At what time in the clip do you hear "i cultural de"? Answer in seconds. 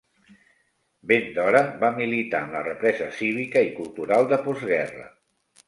3.69-4.43